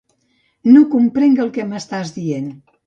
No 0.71 0.81
comprenc 0.95 1.45
el 1.45 1.55
que 1.59 1.69
m'estàs 1.71 2.17
dient. 2.21 2.53